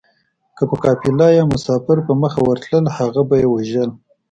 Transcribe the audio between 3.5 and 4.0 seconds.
وژل